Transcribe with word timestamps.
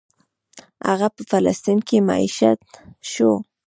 هغه 0.87 1.07
په 1.15 1.21
فلسطین 1.31 1.79
کې 1.87 1.97
مېشت 2.07 2.59
شو. 3.11 3.31